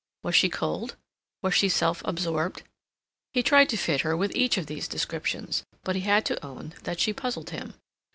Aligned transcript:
Was 0.23 0.33
she 0.35 0.49
cold? 0.49 0.95
Was 1.43 1.53
she 1.53 1.69
self 1.69 2.01
absorbed? 2.05 2.63
He 3.33 3.43
tried 3.43 3.69
to 3.69 3.77
fit 3.77 4.01
her 4.01 4.17
with 4.17 4.35
each 4.35 4.57
of 4.57 4.65
these 4.65 4.87
descriptions, 4.87 5.63
but 5.83 5.95
he 5.95 6.01
had 6.01 6.25
to 6.25 6.43
own 6.43 6.73
that 6.85 6.99
she 6.99 7.13
puzzled 7.13 7.51
him. 7.51 7.75